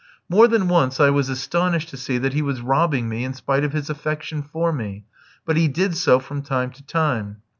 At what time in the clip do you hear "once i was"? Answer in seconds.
0.67-1.29